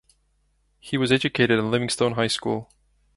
He 0.79 0.97
was 0.97 1.11
educated 1.11 1.59
at 1.59 1.65
Livingstone 1.65 2.13
High 2.13 2.25
School. 2.25 2.71